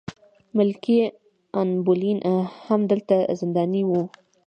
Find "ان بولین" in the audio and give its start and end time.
1.59-2.19